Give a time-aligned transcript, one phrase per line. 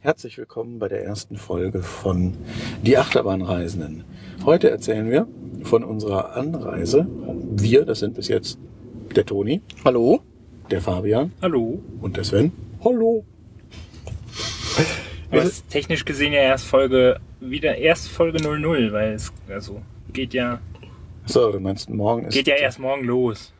[0.00, 2.34] Herzlich willkommen bei der ersten Folge von
[2.82, 4.04] Die Achterbahnreisenden.
[4.44, 5.26] Heute erzählen wir
[5.64, 7.06] von unserer Anreise.
[7.56, 8.58] Wir, das sind bis jetzt
[9.16, 10.20] der Toni, Hallo?
[10.70, 11.80] der Fabian Hallo.
[12.00, 12.52] und der Sven.
[12.84, 13.24] Hallo.
[15.30, 19.80] Aber es ist technisch gesehen ja erst Folge, wieder erst Folge 00, weil es, also,
[20.12, 20.60] geht ja,
[21.24, 22.34] So, du meinst, morgen ist...
[22.34, 23.52] geht ja erst morgen los.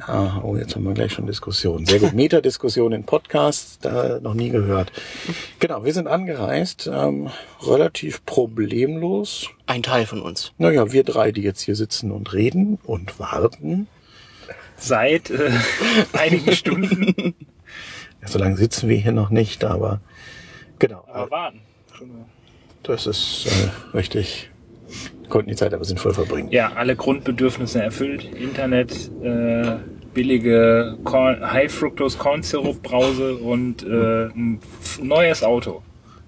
[0.00, 1.84] Ah, oh, jetzt haben wir gleich schon Diskussion.
[1.84, 2.12] Sehr gut.
[2.12, 4.92] Metadiskussion in Podcasts, da noch nie gehört.
[5.58, 7.30] Genau, wir sind angereist, ähm,
[7.62, 9.48] relativ problemlos.
[9.66, 10.52] Ein Teil von uns.
[10.58, 13.88] Naja, wir drei, die jetzt hier sitzen und reden und warten.
[14.76, 15.50] Seit äh,
[16.12, 17.34] einigen Stunden.
[18.22, 20.00] Ja, so lange sitzen wir hier noch nicht, aber
[20.78, 21.04] genau.
[21.08, 21.60] Aber warten.
[22.82, 24.50] Das ist äh, richtig.
[25.28, 26.48] Wir konnten die Zeit aber sinnvoll verbringen.
[26.50, 28.24] Ja, alle Grundbedürfnisse erfüllt.
[28.24, 29.76] Internet, äh,
[30.14, 34.58] billige Corn, High Fructose Corn Syrup Brause und äh, ein
[35.02, 35.82] neues Auto.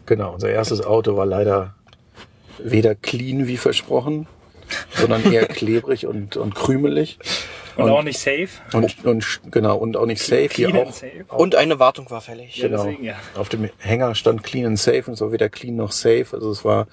[0.05, 1.75] Genau, unser erstes Auto war leider
[2.59, 4.27] weder clean wie versprochen,
[4.97, 7.19] sondern eher klebrig und, und krümelig.
[7.77, 8.49] Und, Und- auch nicht safe.
[8.75, 10.51] Und, und genau, und auch nicht safe.
[10.53, 11.25] Hier Clean and auch, safe.
[11.29, 12.59] Und eine Wartung war fällig.
[12.59, 12.85] Ja, genau.
[12.85, 13.15] deswegen, ja.
[13.35, 16.27] Auf dem Hänger stand clean and safe und es war weder clean noch safe.
[16.33, 16.87] Also es war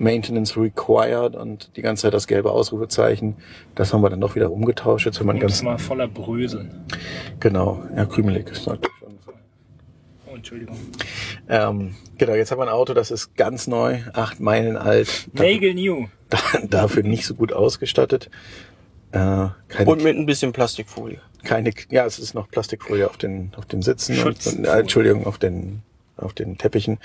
[0.00, 3.36] Maintenance required und die ganze Zeit das gelbe Ausrufezeichen.
[3.74, 5.04] Das haben wir dann doch wieder umgetauscht.
[5.04, 6.70] Jetzt haben wir ganz war voller Brösel.
[7.38, 9.34] genau, ja, krümelig ist natürlich schon.
[10.26, 10.76] Oh, Entschuldigung.
[11.48, 15.74] Ähm, genau, jetzt haben wir ein Auto, das ist ganz neu, acht Meilen alt, Nagel
[15.74, 16.06] New.
[16.68, 18.30] dafür nicht so gut ausgestattet.
[19.12, 19.18] Äh,
[19.68, 21.20] keine, Und mit ein bisschen Plastikfolie.
[21.42, 25.36] keine, ja, es ist noch Plastikfolie auf den, auf den Sitzen und, äh, Entschuldigung, auf
[25.36, 25.82] den,
[26.20, 26.98] auf den Teppichen.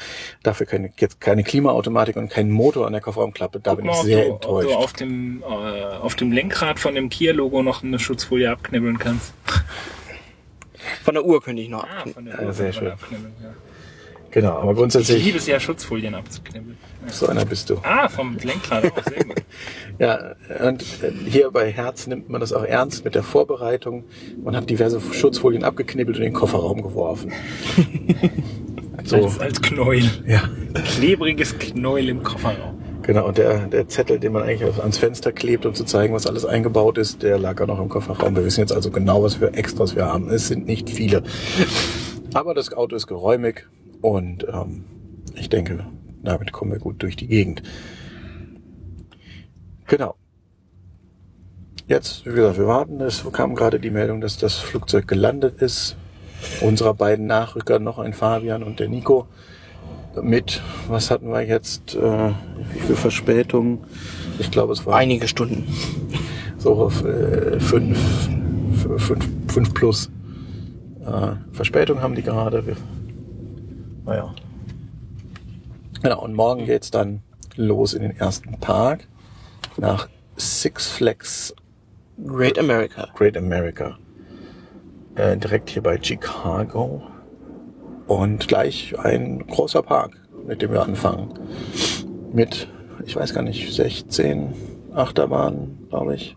[0.44, 3.59] Dafür keine, jetzt keine Klimaautomatik und kein Motor an der Kofferraumklappe.
[3.59, 4.69] Da Guck bin mal, ich ob sehr du, ob enttäuscht.
[4.69, 5.45] du auf dem, äh,
[6.02, 9.33] auf dem Lenkrad von dem Kia-Logo noch eine Schutzfolie abknibbeln kannst.
[11.03, 12.13] Von der Uhr könnte ich noch Ah, abknicken.
[12.13, 12.91] von der Ja, Uhr sehr kann man schön.
[12.93, 13.53] abknibbeln, ja.
[14.30, 16.77] genau, aber Ich grundsätzlich, liebe es ja, Schutzfolien abzuknibbeln.
[17.08, 17.77] so einer bist du.
[17.81, 19.36] Ah, vom Lenkrad auch, sehr gut.
[19.97, 20.36] Ja,
[20.67, 24.03] und äh, hier bei Herz nimmt man das auch ernst mit der Vorbereitung.
[24.43, 27.32] Man hat diverse Schutzfolien abgeknibbelt und in den Kofferraum geworfen.
[29.05, 30.10] so, Als, als Knäuel.
[30.26, 30.42] ja.
[30.73, 32.82] Klebriges Knäuel im Kofferraum.
[33.04, 36.26] Genau, und der, der Zettel, den man eigentlich ans Fenster klebt, um zu zeigen, was
[36.26, 38.36] alles eingebaut ist, der lag auch noch im Kofferraum.
[38.36, 40.30] Wir wissen jetzt also genau, was für Extras wir haben.
[40.30, 41.21] Es sind nicht viele.
[42.33, 43.67] Aber das Auto ist geräumig
[44.02, 44.86] und ähm,
[45.36, 45.86] ich denke,
[46.23, 47.61] damit kommen wir gut durch die Gegend.
[49.88, 50.15] Genau.
[51.88, 52.99] Jetzt, wie gesagt, wir warten.
[53.02, 55.95] Es kam gerade die Meldung, dass das Flugzeug gelandet ist.
[56.61, 59.27] Unserer beiden Nachrücker, noch ein Fabian und der Nico,
[60.21, 62.30] mit, was hatten wir jetzt, äh,
[62.73, 63.83] wie viel Verspätung?
[64.39, 65.67] Ich glaube, es war Einige Stunden.
[66.58, 67.99] so auf äh, fünf,
[68.98, 70.10] fünf, fünf plus.
[71.05, 72.65] Äh, Verspätung haben die gerade.
[72.65, 72.76] Wir,
[74.05, 74.33] naja.
[76.02, 77.21] Genau, und morgen geht's dann
[77.55, 79.08] los in den ersten Tag
[79.77, 80.08] nach
[80.38, 81.54] Six Flags
[82.26, 83.08] Great America.
[83.15, 83.98] Great America.
[85.15, 87.03] Äh, direkt hier bei Chicago.
[88.08, 91.33] Und gleich ein großer Park, mit dem wir anfangen.
[92.31, 92.67] Mit,
[93.05, 94.53] ich weiß gar nicht, 16
[94.93, 96.36] Achterbahnen, glaube ich.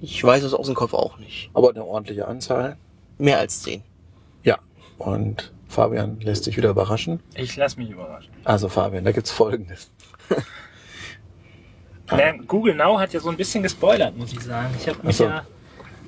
[0.00, 1.50] Ich weiß es aus dem Kopf auch nicht.
[1.54, 2.76] Aber eine ordentliche Anzahl.
[3.16, 3.82] Mehr als zehn.
[4.42, 4.58] Ja.
[4.98, 7.20] Und Fabian lässt sich wieder überraschen.
[7.34, 8.30] Ich lass mich überraschen.
[8.44, 9.90] Also Fabian, da gibt's Folgendes.
[12.46, 14.74] Google Now hat ja so ein bisschen gespoilert, muss ich sagen.
[14.78, 15.24] Ich habe mich so.
[15.24, 15.44] ja,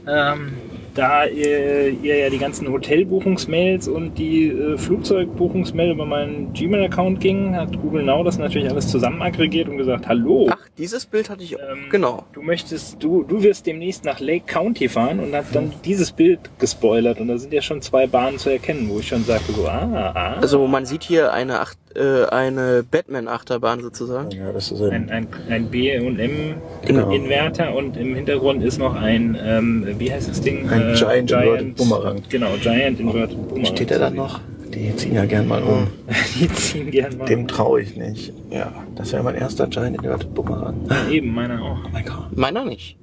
[0.07, 0.57] ähm,
[0.95, 7.57] da ihr, ihr ja die ganzen Hotelbuchungsmails und die äh, Flugzeugbuchungsmail über meinen Gmail-Account ging,
[7.57, 11.45] hat Google Now das natürlich alles zusammen aggregiert und gesagt, hallo, Ach, dieses Bild hatte
[11.45, 11.61] ich auch.
[11.61, 12.25] Ähm, genau.
[12.33, 16.41] du möchtest, du, du wirst demnächst nach Lake County fahren und hat dann dieses Bild
[16.59, 19.67] gespoilert und da sind ja schon zwei Bahnen zu erkennen, wo ich schon sagte so,
[19.67, 20.35] ah, ah.
[20.41, 24.31] Also man sieht hier eine, Acht, äh, eine Batman-Achterbahn sozusagen.
[24.31, 26.55] Ja, das ist ein, ein, ein, ein B und M
[26.87, 27.11] Genau.
[27.11, 30.67] Inverter und im Hintergrund ist noch ein, ähm, wie heißt das Ding?
[30.71, 32.23] Ein Giant Inverted Boomerang.
[32.31, 33.67] Genau, Giant Inverted Boomerang.
[33.67, 34.41] steht er da noch?
[34.75, 35.89] Die ziehen ja gern mal um.
[36.39, 37.27] Die ziehen gern mal.
[37.27, 38.33] Dem traue ich nicht.
[38.51, 40.89] Ja, das wäre mein erster Giant Inverted Bumerang.
[41.11, 41.79] Eben, meiner auch.
[41.85, 42.37] Oh mein Gott.
[42.37, 42.97] Meiner nicht.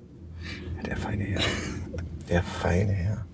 [0.86, 1.42] Der feine Herr.
[2.30, 3.26] Der feine Herr.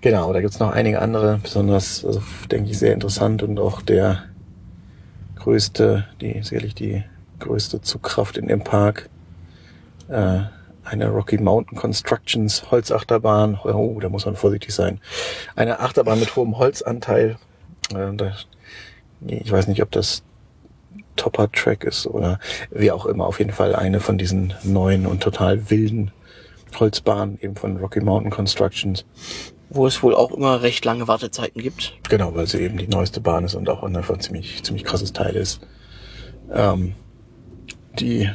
[0.00, 4.24] Genau, da gibt's noch einige andere, besonders, also, denke ich, sehr interessant und auch der
[5.36, 7.04] größte, die, sicherlich die
[7.38, 9.08] größte Zugkraft in dem Park.
[10.08, 10.40] Äh,
[10.84, 13.58] eine Rocky Mountain Constructions Holzachterbahn.
[13.64, 15.00] Oh, da muss man vorsichtig sein.
[15.56, 17.36] Eine Achterbahn mit hohem Holzanteil.
[17.94, 18.30] Äh,
[19.26, 20.22] ich weiß nicht, ob das
[21.16, 22.38] Topper Track ist oder
[22.70, 23.26] wie auch immer.
[23.26, 26.10] Auf jeden Fall eine von diesen neuen und total wilden
[26.78, 29.04] Holzbahnen, eben von Rocky Mountain Constructions.
[29.70, 31.94] Wo es wohl auch immer recht lange Wartezeiten gibt.
[32.08, 35.34] Genau, weil sie eben die neueste Bahn ist und auch einfach ziemlich, ziemlich krasses Teil
[35.36, 35.60] ist.
[36.52, 36.94] Ähm,
[37.98, 38.30] die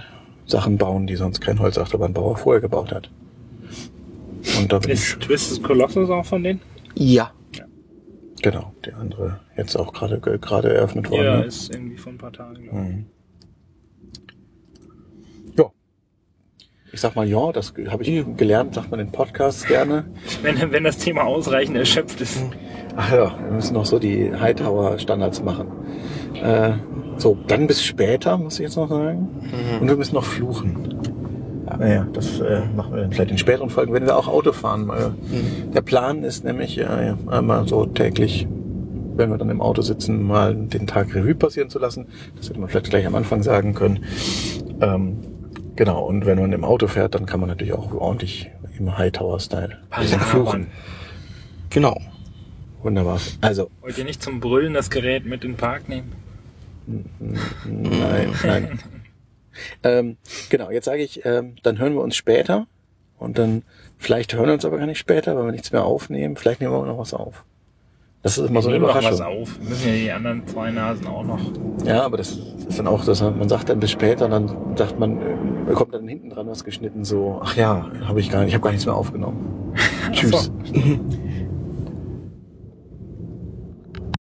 [0.48, 3.10] Sachen bauen, die sonst kein Holzachterbahn-Bauer vorher gebaut hat.
[4.60, 6.62] Und da bin ich, Ist Twisted Colossus auch von denen?
[6.96, 7.32] Ja.
[8.42, 11.24] genau, die andere jetzt auch gerade gerade eröffnet worden.
[11.24, 11.46] Ja, ne?
[11.46, 12.64] ist irgendwie vor ein paar Tagen.
[12.64, 12.74] glaub ich.
[12.74, 13.06] Mhm.
[15.58, 15.66] Ja.
[16.92, 20.06] Ich sag mal ja, das habe ich gelernt, sagt man in Podcasts gerne.
[20.42, 22.42] Wenn, wenn das Thema ausreichend erschöpft ist.
[22.96, 25.68] Ach ja, wir müssen noch so die Hightower-Standards machen.
[26.36, 26.74] Äh,
[27.18, 29.28] so, dann bis später, muss ich jetzt noch sagen.
[29.80, 30.96] Und wir müssen noch fluchen.
[31.80, 34.90] Naja, das äh, machen wir dann vielleicht in späteren Folgen, wenn wir auch Auto fahren.
[34.90, 38.48] Äh, Der Plan ist nämlich, äh, einmal so täglich,
[39.16, 42.08] wenn wir dann im Auto sitzen, mal den Tag Revue passieren zu lassen.
[42.38, 44.06] Das hätte man vielleicht gleich am Anfang sagen können.
[44.82, 45.18] Ähm,
[45.76, 48.50] genau, und wenn man im Auto fährt, dann kann man natürlich auch ordentlich
[48.80, 50.68] im Hightower-Style bisschen fluchen.
[51.70, 52.00] Genau.
[52.82, 53.20] Wunderbar.
[53.42, 56.14] Also, Wollt ihr nicht zum Brüllen das Gerät mit in den Park nehmen?
[56.88, 58.80] Nein, nein.
[59.84, 60.18] ähm,
[60.50, 62.68] genau, jetzt sage ich, ähm, dann hören wir uns später.
[63.20, 63.64] Und dann,
[63.98, 66.36] vielleicht hören wir uns aber gar nicht später, weil wir nichts mehr aufnehmen.
[66.38, 67.44] Vielleicht nehmen wir noch was auf.
[68.24, 69.42] Das ist immer so eine Nehmen noch was Überraschung.
[69.42, 69.60] auf.
[69.60, 71.40] Wir müssen ja die anderen zwei Nasen auch noch.
[71.86, 72.32] Ja, aber das
[72.68, 75.22] ist dann auch, dass man sagt dann bis später, und dann sagt man,
[75.68, 78.54] äh, kommt dann hinten dran was geschnitten, so, ach ja, habe ich gar nicht, ich
[78.54, 79.74] habe gar nichts mehr aufgenommen.
[80.12, 80.52] Tschüss.